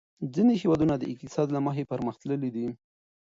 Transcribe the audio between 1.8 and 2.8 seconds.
پرمختللي دي.